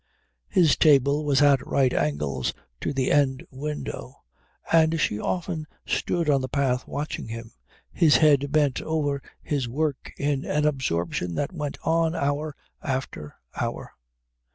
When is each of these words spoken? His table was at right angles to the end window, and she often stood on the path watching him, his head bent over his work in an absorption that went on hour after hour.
His 0.49 0.75
table 0.75 1.23
was 1.23 1.43
at 1.43 1.63
right 1.63 1.93
angles 1.93 2.55
to 2.79 2.91
the 2.91 3.11
end 3.11 3.45
window, 3.51 4.23
and 4.71 4.99
she 4.99 5.19
often 5.19 5.67
stood 5.85 6.27
on 6.27 6.41
the 6.41 6.49
path 6.49 6.87
watching 6.87 7.27
him, 7.27 7.51
his 7.91 8.17
head 8.17 8.51
bent 8.51 8.81
over 8.81 9.21
his 9.43 9.69
work 9.69 10.11
in 10.17 10.43
an 10.43 10.65
absorption 10.65 11.35
that 11.35 11.53
went 11.53 11.77
on 11.83 12.15
hour 12.15 12.55
after 12.81 13.35
hour. 13.55 13.91